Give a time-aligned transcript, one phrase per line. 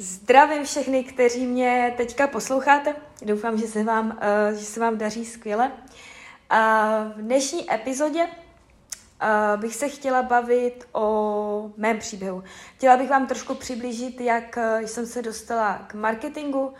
[0.00, 2.96] Zdravím všechny, kteří mě teďka posloucháte.
[3.22, 5.72] Doufám, že se vám, uh, že se vám daří skvěle.
[5.72, 12.44] Uh, v dnešní epizodě uh, bych se chtěla bavit o mém příběhu.
[12.76, 16.74] Chtěla bych vám trošku přiblížit, jak uh, jsem se dostala k marketingu,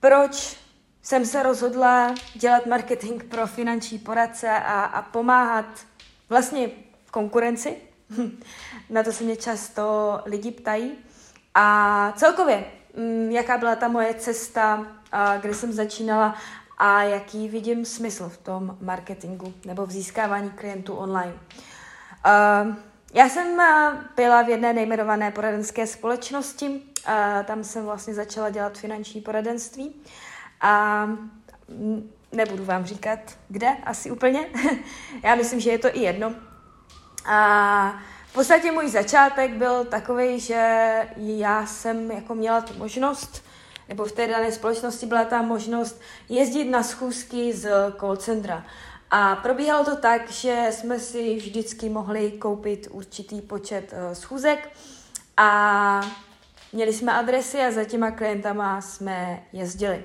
[0.00, 0.56] proč
[1.02, 5.86] jsem se rozhodla dělat marketing pro finanční poradce a, a pomáhat
[6.28, 6.70] vlastně
[7.10, 7.76] konkurenci.
[8.90, 11.05] Na to se mě často lidi ptají.
[11.58, 12.64] A celkově,
[12.96, 14.86] mm, jaká byla ta moje cesta,
[15.40, 16.34] kde jsem začínala
[16.78, 21.32] a jaký vidím smysl v tom marketingu nebo v získávání klientů online.
[23.14, 23.62] Já jsem
[24.16, 26.82] byla v jedné nejmenované poradenské společnosti,
[27.44, 30.02] tam jsem vlastně začala dělat finanční poradenství
[30.60, 31.06] a
[32.32, 34.46] nebudu vám říkat, kde, asi úplně.
[35.22, 36.34] Já myslím, že je to i jedno.
[37.26, 38.00] A
[38.36, 43.44] podstatě můj začátek byl takový, že já jsem jako měla tu možnost,
[43.88, 48.66] nebo v té dané společnosti byla ta možnost jezdit na schůzky z call centra.
[49.10, 54.68] A probíhalo to tak, že jsme si vždycky mohli koupit určitý počet uh, schůzek
[55.36, 56.00] a
[56.72, 60.04] měli jsme adresy a za těma klientama jsme jezdili.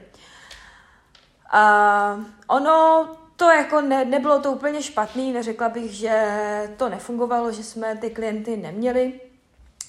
[1.51, 3.07] A ono
[3.41, 8.09] to jako ne, nebylo to úplně špatný, neřekla bych, že to nefungovalo, že jsme ty
[8.09, 9.19] klienty neměli.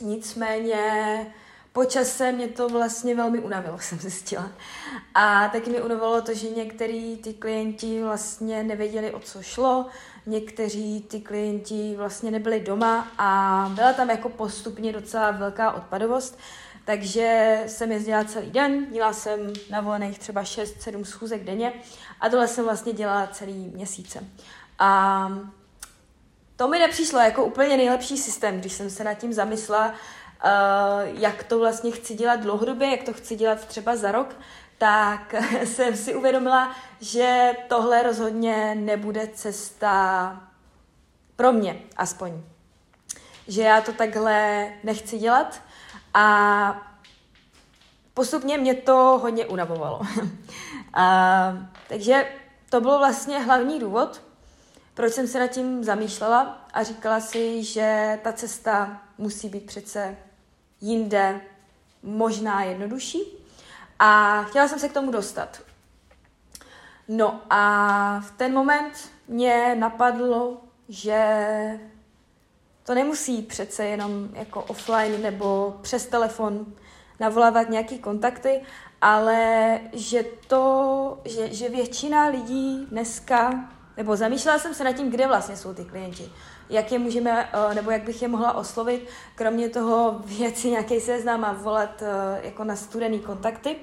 [0.01, 0.87] Nicméně
[1.73, 4.51] po čase mě to vlastně velmi unavilo, jsem zjistila.
[5.15, 9.87] A taky mi unavilo to, že některý ty klienti vlastně nevěděli, o co šlo,
[10.27, 16.39] někteří ty klienti vlastně nebyli doma a byla tam jako postupně docela velká odpadovost.
[16.85, 21.73] Takže jsem jezdila celý den, měla jsem na volených třeba 6-7 schůzek denně
[22.21, 24.25] a tohle jsem vlastně dělala celý měsíce.
[24.79, 25.29] A
[26.57, 31.45] to mi nepřišlo jako úplně nejlepší systém, když jsem se nad tím zamyslela, uh, jak
[31.45, 34.37] to vlastně chci dělat dlouhodobě, jak to chci dělat třeba za rok,
[34.79, 40.41] tak jsem si uvědomila, že tohle rozhodně nebude cesta
[41.37, 42.43] pro mě aspoň.
[43.49, 45.63] Že já to takhle nechci dělat
[46.15, 46.93] a
[48.15, 50.01] postupně mě to hodně unavovalo.
[50.95, 51.53] a,
[51.89, 52.33] takže
[52.71, 54.23] to byl vlastně hlavní důvod,
[54.95, 60.17] proč jsem se nad tím zamýšlela a říkala si, že ta cesta musí být přece
[60.81, 61.41] jinde,
[62.03, 63.23] možná jednodušší.
[63.99, 65.63] A chtěla jsem se k tomu dostat.
[67.09, 71.81] No a v ten moment mě napadlo, že
[72.85, 76.67] to nemusí přece jenom jako offline nebo přes telefon
[77.21, 78.61] navolávat nějaký kontakty,
[79.01, 85.27] ale že to, že, že většina lidí dneska, nebo zamýšlela jsem se nad tím, kde
[85.27, 86.33] vlastně jsou ty klienti,
[86.71, 91.45] jak je můžeme, eh, nebo jak bych je mohla oslovit, kromě toho věci nějaký seznam
[91.45, 93.77] a volat eh, jako na studený kontakty.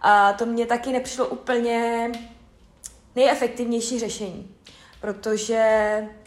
[0.00, 2.10] A to mě taky nepřišlo úplně
[3.16, 4.54] nejefektivnější řešení,
[5.02, 5.62] protože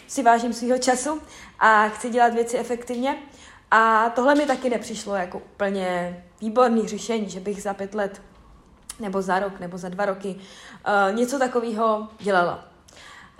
[0.07, 1.21] si vážím svého času
[1.59, 3.17] a chci dělat věci efektivně.
[3.71, 8.21] A tohle mi taky nepřišlo jako úplně výborný řešení, že bych za pět let
[8.99, 12.67] nebo za rok nebo za dva roky uh, něco takového dělala.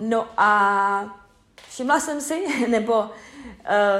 [0.00, 1.20] No a
[1.68, 3.08] všimla jsem si, nebo uh,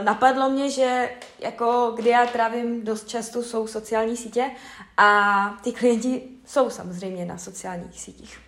[0.03, 4.51] napadlo mě, že jako kdy já trávím dost často jsou sociální sítě
[4.97, 8.41] a ty klienti jsou samozřejmě na sociálních sítích.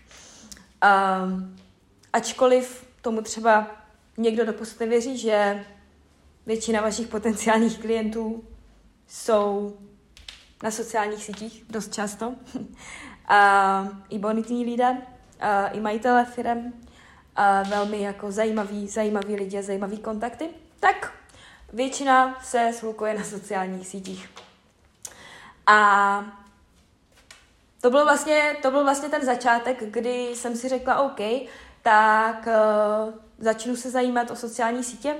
[1.25, 1.57] Um,
[2.13, 3.67] ačkoliv tomu třeba
[4.17, 5.65] někdo doposud nevěří, že
[6.47, 8.45] většina vašich potenciálních klientů
[9.09, 9.77] jsou
[10.63, 12.35] na sociálních sítích dost často.
[13.29, 14.97] a i bonitní lidé,
[15.41, 16.73] a i majitele firm,
[17.37, 20.49] a velmi jako zajímaví, zajímaví lidi, zajímaví kontakty,
[20.81, 21.13] tak
[21.73, 24.31] většina se shlukuje na sociálních sítích.
[25.67, 26.25] A
[27.81, 31.21] to byl vlastně, to byl vlastně ten začátek, kdy jsem si řekla, OK,
[31.83, 35.15] tak uh, začnu se zajímat o sociální sítě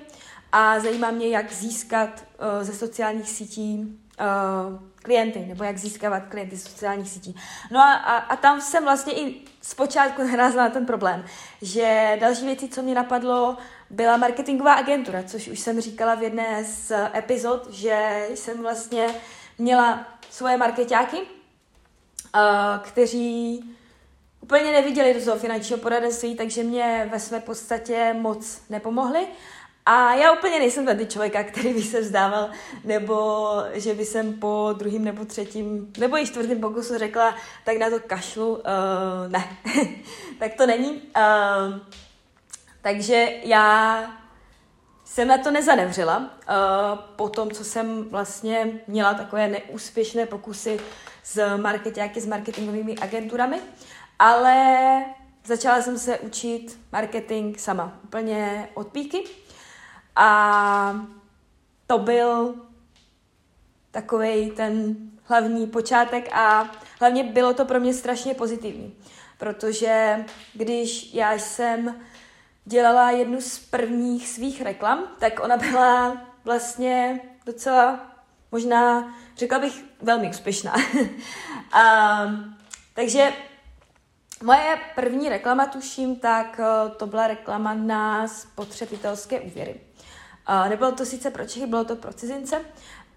[0.53, 6.57] a zajímá mě, jak získat uh, ze sociálních sítí uh, klienty, nebo jak získávat klienty
[6.57, 7.37] z sociálních sítí.
[7.71, 11.25] No a, a, a tam jsem vlastně i zpočátku narazila na ten problém,
[11.63, 13.57] že další věci, co mě napadlo,
[13.91, 19.07] byla marketingová agentura, což už jsem říkala v jedné z epizod, že jsem vlastně
[19.59, 21.23] měla svoje marketáky, uh,
[22.83, 23.65] kteří
[24.49, 29.27] úplně neviděli do toho finančního poradenství, takže mě ve své podstatě moc nepomohli.
[29.87, 32.51] A já úplně nejsem tady člověka, který by se vzdával,
[32.85, 37.35] nebo že by jsem po druhým nebo třetím, nebo i čtvrtým pokusu řekla,
[37.65, 38.55] tak na to kašlu.
[38.55, 38.63] Uh,
[39.29, 39.57] ne,
[40.39, 40.91] tak to není.
[40.93, 41.79] Uh,
[42.83, 44.03] takže já
[45.05, 46.19] jsem na to nezanevřela.
[46.19, 46.25] Uh,
[47.17, 50.81] po tom, co jsem vlastně měla takové neúspěšné pokusy
[51.25, 53.61] s marketáky, s marketingovými agenturami,
[54.19, 55.05] ale
[55.45, 59.25] začala jsem se učit marketing sama, úplně od píky.
[60.17, 61.07] A
[61.87, 62.55] to byl
[63.91, 66.71] takový ten hlavní počátek a
[67.01, 68.95] hlavně bylo to pro mě strašně pozitivní,
[69.39, 70.25] protože
[70.55, 72.01] když já jsem
[72.65, 78.01] dělala jednu z prvních svých reklam, tak ona byla vlastně docela,
[78.53, 80.75] možná, řekla bych, velmi úspěšná.
[81.73, 82.23] a,
[82.95, 83.33] takže
[84.43, 89.81] moje první reklama, tuším, tak eh, to byla reklama na spotřebitelské úvěry.
[90.47, 92.61] A nebylo to sice pro Čechy, bylo to pro cizince,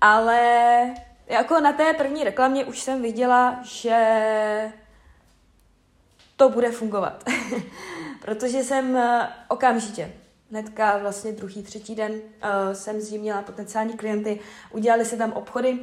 [0.01, 0.95] ale
[1.27, 4.71] jako na té první reklamě už jsem viděla, že
[6.35, 7.24] to bude fungovat.
[8.21, 10.13] Protože jsem eh, okamžitě,
[10.51, 12.12] hnedka vlastně druhý, třetí den
[12.74, 14.39] jsem ní měla potenciální klienty,
[14.71, 15.79] udělali se tam obchody,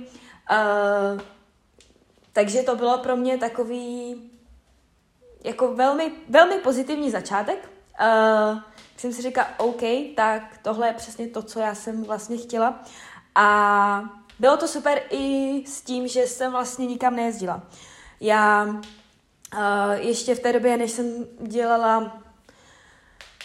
[2.32, 4.16] takže to bylo pro mě takový
[5.44, 7.70] jako velmi, velmi pozitivní začátek.
[8.00, 8.58] Uh,
[8.96, 9.82] jsem si říkala, OK,
[10.16, 12.82] tak tohle je přesně to, co já jsem vlastně chtěla.
[13.34, 14.00] A
[14.38, 17.62] bylo to super i s tím, že jsem vlastně nikam nejezdila.
[18.20, 18.80] Já uh,
[19.96, 22.18] ještě v té době, než jsem dělala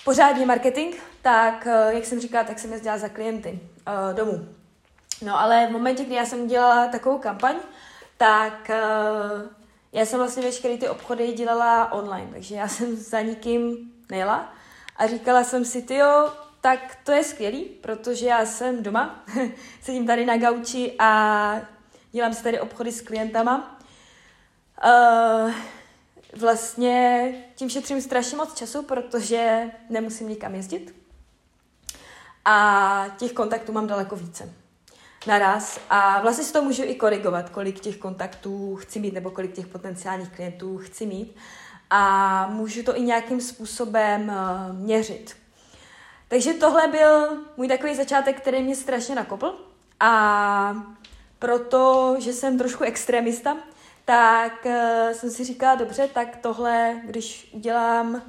[0.05, 4.47] pořádně marketing, tak, uh, jak jsem říkala, tak jsem jezdila za klienty uh, domů.
[5.21, 7.55] No ale v momentě, kdy já jsem dělala takovou kampaň,
[8.17, 8.71] tak
[9.93, 14.53] já jsem vlastně veškeré ty obchody dělala online, takže já jsem za nikým nejela
[14.95, 16.31] a říkala jsem si, ty jo,
[16.61, 19.23] tak to je skvělý, protože já jsem doma,
[19.81, 21.61] sedím tady na gauči a
[22.11, 23.79] dělám si tady obchody s klientama.
[24.85, 25.51] Uh,
[26.39, 30.95] vlastně tím šetřím strašně moc času, protože nemusím nikam jezdit.
[32.45, 34.62] A těch kontaktů mám daleko více
[35.27, 39.53] naraz a vlastně si to můžu i korigovat, kolik těch kontaktů chci mít nebo kolik
[39.53, 41.35] těch potenciálních klientů chci mít
[41.89, 45.35] a můžu to i nějakým způsobem uh, měřit.
[46.27, 49.55] Takže tohle byl můj takový začátek, který mě strašně nakopl
[49.99, 50.73] a
[51.39, 53.57] protože jsem trošku extremista,
[54.05, 58.21] tak uh, jsem si říkala, dobře, tak tohle, když udělám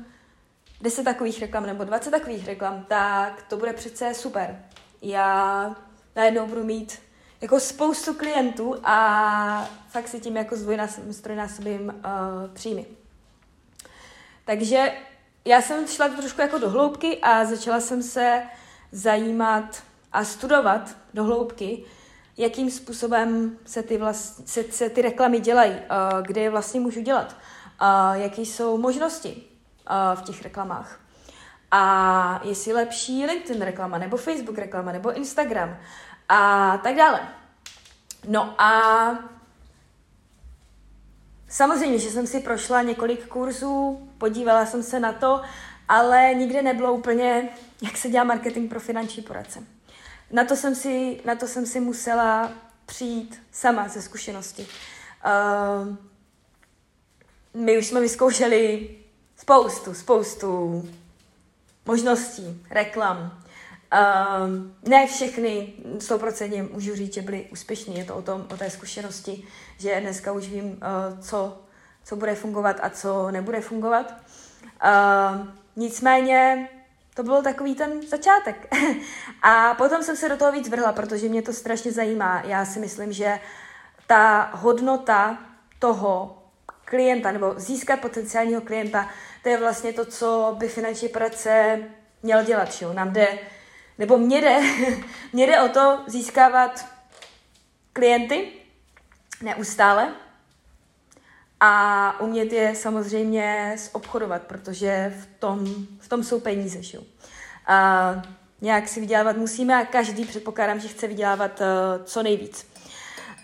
[0.80, 4.62] 10 takových reklam nebo 20 takových reklam, tak to bude přece super.
[5.02, 5.76] Já
[6.16, 6.98] najednou budu mít
[7.40, 10.56] jako spoustu klientů a fakt si tím jako
[11.08, 11.92] zdvojnásobím uh,
[12.52, 12.86] příjmy.
[14.44, 14.92] Takže
[15.44, 18.42] já jsem šla trošku jako do hloubky a začala jsem se
[18.92, 19.82] zajímat
[20.12, 21.84] a studovat do hloubky,
[22.36, 27.00] jakým způsobem se ty, vlast, se, se ty reklamy dělají, uh, kde je vlastně můžu
[27.00, 27.36] dělat,
[27.82, 29.42] uh, jaké jsou možnosti
[29.90, 31.03] uh, v těch reklamách.
[31.76, 35.76] A jestli lepší LinkedIn reklama, nebo Facebook reklama, nebo Instagram
[36.28, 37.20] a tak dále.
[38.28, 39.18] No a
[41.48, 45.42] samozřejmě, že jsem si prošla několik kurzů, podívala jsem se na to,
[45.88, 47.48] ale nikde nebylo úplně,
[47.82, 49.62] jak se dělá marketing pro finanční poradce.
[50.30, 52.52] Na to jsem si, na to jsem si musela
[52.86, 54.66] přijít sama ze zkušenosti.
[55.26, 55.96] Uh,
[57.54, 58.90] my už jsme vyzkoušeli
[59.36, 60.82] spoustu, spoustu
[61.86, 63.44] možností, reklam,
[63.94, 67.98] Uh, ne všechny, 100% můžu říct, že byli úspěšní.
[67.98, 69.44] Je to o, tom, o té zkušenosti,
[69.78, 71.62] že dneska už vím, uh, co,
[72.04, 74.14] co bude fungovat a co nebude fungovat.
[74.64, 76.68] Uh, nicméně
[77.14, 78.74] to byl takový ten začátek.
[79.42, 82.42] a potom jsem se do toho víc vrhla, protože mě to strašně zajímá.
[82.46, 83.40] Já si myslím, že
[84.06, 85.38] ta hodnota
[85.78, 86.43] toho
[86.84, 89.08] klienta nebo získat potenciálního klienta,
[89.42, 91.78] to je vlastně to, co by finanční poradce
[92.22, 92.72] měl dělat.
[92.72, 92.86] Že?
[92.94, 93.38] Nám jde
[93.98, 94.60] nebo mě jde,
[95.32, 96.86] mě jde o to získávat
[97.92, 98.52] klienty
[99.42, 100.14] neustále
[101.60, 106.82] a umět je samozřejmě zobchodovat, protože v tom, v tom jsou peníze.
[106.82, 106.98] Že?
[107.66, 108.22] A
[108.60, 112.66] nějak si vydělávat musíme a každý předpokládám, že chce vydělávat uh, co nejvíc.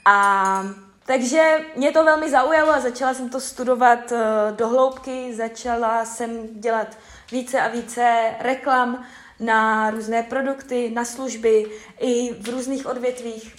[0.04, 0.64] A
[1.06, 4.18] takže mě to velmi zaujalo a začala jsem to studovat uh,
[4.56, 6.98] do hloubky, začala jsem dělat
[7.32, 9.04] více a více reklam,
[9.40, 11.66] na různé produkty, na služby
[11.98, 13.56] i v různých odvětvích.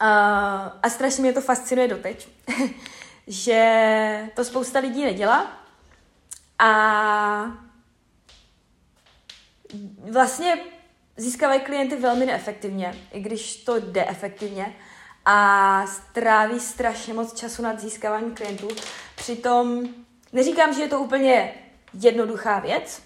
[0.00, 2.28] A, a strašně mě to fascinuje doteď,
[3.26, 5.52] že to spousta lidí nedělá.
[6.58, 7.58] A
[10.10, 10.58] vlastně
[11.16, 14.76] získávají klienty velmi neefektivně, i když to jde efektivně
[15.24, 18.68] a stráví strašně moc času nad získáváním klientů.
[19.16, 19.88] Přitom
[20.32, 21.54] neříkám, že je to úplně
[21.94, 23.02] jednoduchá věc,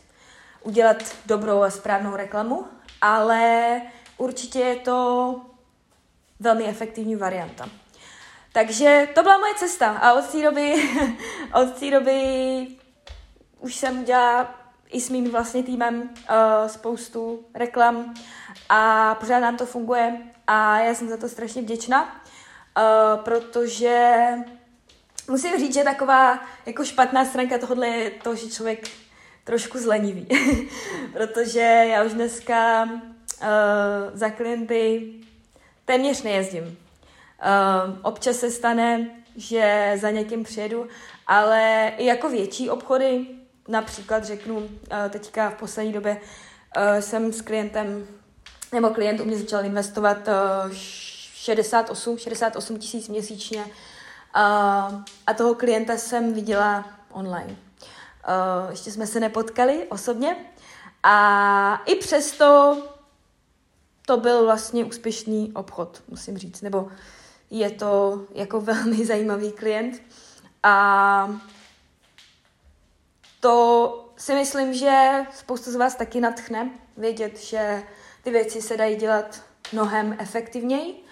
[0.62, 0.96] udělat
[1.26, 2.66] dobrou a správnou reklamu,
[3.00, 3.82] ale
[4.18, 5.40] určitě je to
[6.40, 7.68] velmi efektivní varianta.
[8.52, 10.75] Takže to byla moje cesta a od té doby,
[11.62, 12.66] od té doby
[13.61, 14.54] už jsem udělala
[14.88, 16.08] i s mým vlastně týmem uh,
[16.66, 18.14] spoustu reklam
[18.68, 24.28] a pořád nám to funguje a já jsem za to strašně vděčná, uh, protože
[25.28, 28.88] musím říct, že taková jako špatná stránka tohohle je to, že člověk
[29.44, 30.28] trošku zlenivý,
[31.12, 32.88] protože já už dneska uh,
[34.14, 35.12] za klienty
[35.84, 36.64] téměř nejezdím.
[36.64, 40.86] Uh, občas se stane, že za někým přijedu,
[41.26, 43.26] ale i jako větší obchody,
[43.68, 44.68] například řeknu, uh,
[45.10, 46.20] teďka v poslední době
[46.76, 48.06] uh, jsem s klientem,
[48.73, 53.64] nebo klient u mě začal investovat uh, 68, 68 tisíc měsíčně.
[53.64, 53.73] Uh,
[55.26, 57.50] a toho klienta jsem viděla online.
[57.52, 60.37] Uh, ještě jsme se nepotkali osobně.
[61.02, 62.76] A i přesto
[64.06, 66.88] to byl vlastně úspěšný obchod, musím říct, nebo
[67.50, 70.02] je to jako velmi zajímavý klient.
[70.62, 71.40] A
[73.40, 77.82] to si myslím, že spoustu z vás taky natchne vědět, že
[78.26, 79.42] ty věci se dají dělat
[79.73, 81.04] mnohem efektivněji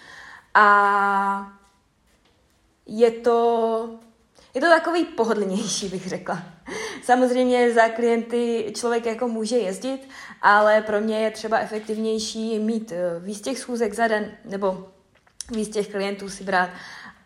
[0.53, 1.53] a
[2.85, 3.99] je to,
[4.53, 6.43] je to takový pohodlnější, bych řekla.
[7.03, 10.09] Samozřejmě za klienty člověk jako může jezdit,
[10.41, 14.87] ale pro mě je třeba efektivnější mít eh, víc těch schůzek za den, nebo
[15.51, 16.69] víc těch klientů si brát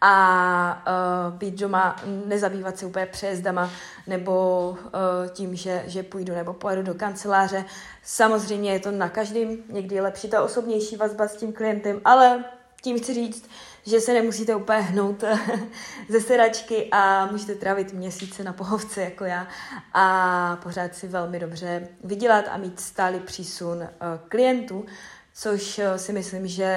[0.01, 3.69] a uh, být doma, nezabývat se úplně přejezdama
[4.07, 7.65] nebo uh, tím, že, že půjdu nebo pojedu do kanceláře.
[8.03, 12.43] Samozřejmě je to na každém, někdy je lepší ta osobnější vazba s tím klientem, ale
[12.81, 13.49] tím chci říct,
[13.85, 15.23] že se nemusíte úplně hnout
[16.09, 19.47] ze sedačky a můžete trávit měsíce na pohovce jako já
[19.93, 23.89] a pořád si velmi dobře vydělat a mít stálý přísun eh,
[24.27, 24.85] klientů,
[25.33, 26.75] což si myslím, že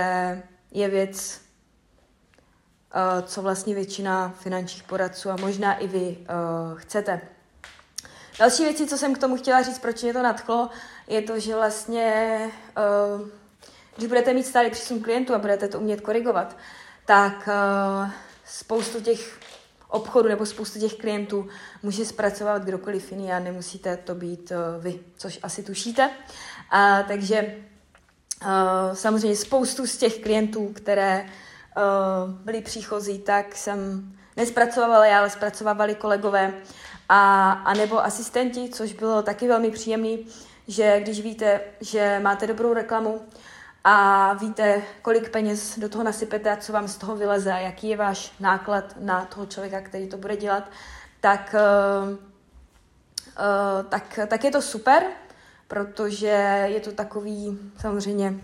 [0.70, 1.40] je věc,
[3.22, 6.18] co vlastně většina finančních poradců a možná i vy
[6.76, 7.20] chcete.
[8.38, 10.70] Další věci, co jsem k tomu chtěla říct, proč mě to nadchlo,
[11.08, 12.50] je to, že vlastně
[13.96, 16.56] když budete mít stálý přísun klientů a budete to umět korigovat,
[17.06, 17.48] tak
[18.44, 19.38] spoustu těch
[19.92, 21.48] obchodů nebo spoustu těch klientů
[21.82, 26.10] může zpracovat kdokoliv jiný a nemusíte to být uh, vy, což asi tušíte.
[26.70, 27.54] A, takže
[28.42, 28.48] uh,
[28.94, 31.26] samozřejmě spoustu z těch klientů, které
[31.76, 36.54] uh, byly příchozí, tak jsem nespracovala já, ale zpracovávali kolegové
[37.08, 40.16] a, a nebo asistenti, což bylo taky velmi příjemné,
[40.68, 43.20] že když víte, že máte dobrou reklamu,
[43.84, 47.88] a víte, kolik peněz do toho nasypete a co vám z toho vyleze a jaký
[47.88, 50.70] je váš náklad na toho člověka, který to bude dělat,
[51.20, 52.18] tak, uh, uh,
[53.88, 55.02] tak, tak je to super,
[55.68, 58.34] protože je to takový samozřejmě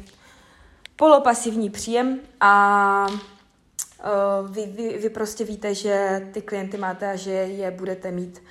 [0.98, 7.30] polopasivní příjem a uh, vy, vy, vy prostě víte, že ty klienty máte a že
[7.30, 8.42] je budete mít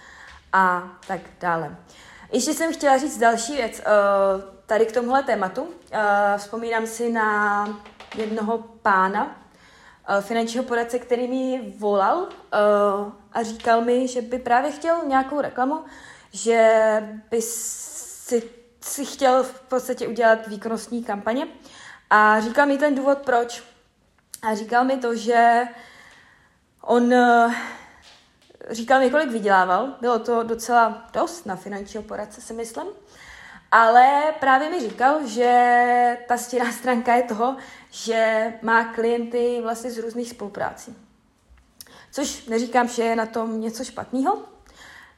[0.53, 1.75] a tak dále.
[2.31, 3.79] Ještě jsem chtěla říct další věc.
[3.79, 5.61] Uh, tady k tomuhle tématu.
[5.61, 5.69] Uh,
[6.37, 7.67] vzpomínám si na
[8.17, 9.35] jednoho pána,
[10.21, 12.27] finančního poradce, který mi volal
[13.33, 15.79] a říkal mi, že by právě chtěl nějakou reklamu,
[16.31, 16.79] že
[17.31, 18.43] by si,
[18.81, 21.47] si chtěl v podstatě udělat výkonnostní kampaně
[22.09, 23.63] a říkal mi ten důvod, proč.
[24.41, 25.61] A říkal mi to, že
[26.81, 27.53] on uh,
[28.69, 29.95] říkal mi, kolik vydělával.
[30.01, 32.87] Bylo to docela dost na finančního poradce, si myslím.
[33.71, 37.57] Ale právě mi říkal, že ta stěná stránka je toho,
[37.91, 40.95] že má klienty vlastně z různých spoluprácí.
[42.11, 44.39] Což neříkám, že je na tom něco špatného.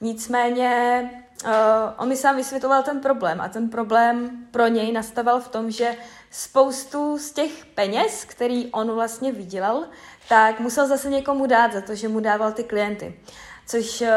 [0.02, 1.02] Nicméně
[1.46, 1.52] uh,
[1.98, 5.96] on mi sám vysvětloval ten problém a ten problém pro něj nastaval v tom, že
[6.32, 9.84] spoustu z těch peněz, který on vlastně vydělal,
[10.30, 13.20] tak musel zase někomu dát za to, že mu dával ty klienty.
[13.68, 14.08] Což uh,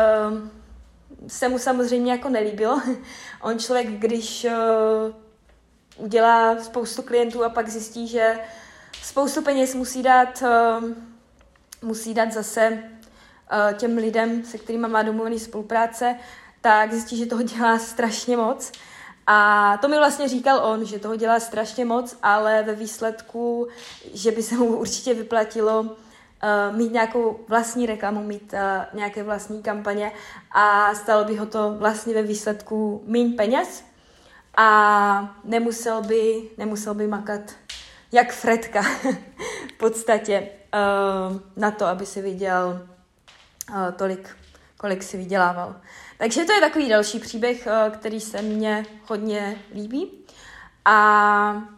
[1.28, 2.82] se mu samozřejmě jako nelíbilo.
[3.42, 8.40] On člověk, když uh, udělá spoustu klientů a pak zjistí, že
[9.02, 10.90] spoustu peněz musí dát, uh,
[11.82, 12.82] musí dát zase
[13.76, 16.16] těm lidem, se kterými má domluvený spolupráce,
[16.60, 18.72] tak zjistí, že toho dělá strašně moc.
[19.26, 23.68] A to mi vlastně říkal on, že toho dělá strašně moc, ale ve výsledku,
[24.14, 28.58] že by se mu určitě vyplatilo uh, mít nějakou vlastní reklamu, mít uh,
[28.92, 30.12] nějaké vlastní kampaně
[30.52, 33.84] a stalo by ho to vlastně ve výsledku méně peněz
[34.56, 37.40] a nemusel by, nemusel by makat
[38.12, 38.82] jak Fredka
[39.74, 42.86] v podstatě uh, na to, aby si viděl
[43.70, 44.36] uh, tolik
[44.82, 45.76] kolik si vydělával.
[46.22, 50.10] Takže to je takový další příběh, eh, který se mně hodně líbí.
[50.84, 51.68] A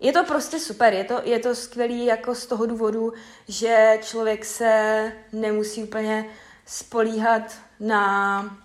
[0.00, 3.12] je to prostě super, je to, je to skvělý jako z toho důvodu,
[3.48, 6.26] že člověk se nemusí úplně
[6.66, 7.42] spolíhat
[7.80, 8.58] na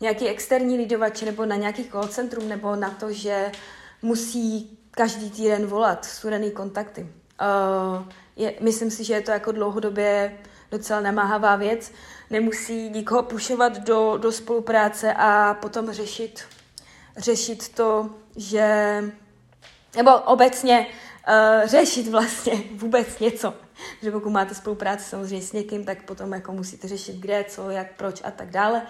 [0.00, 3.52] nějaký externí lidovač nebo na nějaký call centrum nebo na to, že
[4.02, 7.02] musí každý týden volat studený kontakty.
[7.02, 10.38] Uh, je, myslím si, že je to jako dlouhodobě
[10.70, 11.92] docela namáhavá věc.
[12.30, 16.42] Nemusí nikoho pušovat do, do spolupráce a potom řešit,
[17.16, 19.04] řešit to, že
[19.96, 20.86] nebo obecně
[21.28, 23.54] uh, řešit vlastně vůbec něco.
[24.02, 27.92] Že pokud máte spolupráci samozřejmě s někým, tak potom jako musíte řešit kde, co, jak,
[27.96, 28.82] proč a tak dále.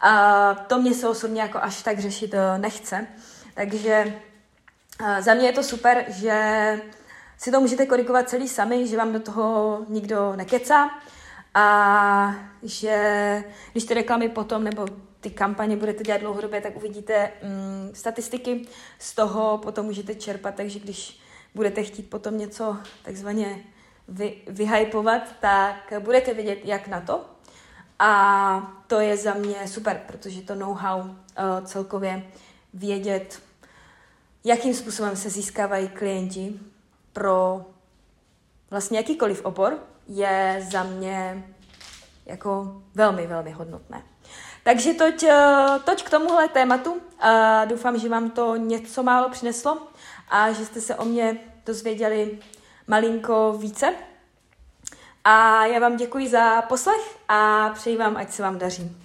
[0.00, 3.06] A to mě se osobně jako až tak řešit uh, nechce.
[3.54, 4.20] Takže
[5.00, 6.80] uh, za mě je to super, že
[7.42, 10.90] si to můžete korigovat celý sami, že vám do toho nikdo nekecá
[11.54, 14.86] a že když ty reklamy potom nebo
[15.20, 18.66] ty kampaně budete dělat dlouhodobě, tak uvidíte mm, statistiky,
[18.98, 21.20] z toho potom můžete čerpat, takže když
[21.54, 23.64] budete chtít potom něco takzvaně
[24.08, 27.24] vy, vyhypovat, tak budete vědět, jak na to.
[27.98, 31.14] A to je za mě super, protože to know-how uh,
[31.64, 32.22] celkově
[32.74, 33.42] vědět,
[34.44, 36.60] jakým způsobem se získávají klienti
[37.12, 37.66] pro
[38.70, 39.78] vlastně jakýkoliv obor,
[40.08, 41.44] je za mě
[42.26, 44.02] jako velmi, velmi hodnotné.
[44.64, 47.00] Takže toť, eh, toť k tomuhle tématu.
[47.18, 49.78] A doufám, že vám to něco málo přineslo
[50.28, 52.38] a že jste se o mě dozvěděli
[52.86, 53.94] malinko více.
[55.24, 58.96] A já vám děkuji za poslech a přeji vám, ať se vám daří.